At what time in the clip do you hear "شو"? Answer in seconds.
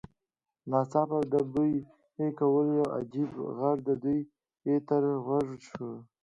5.69-5.89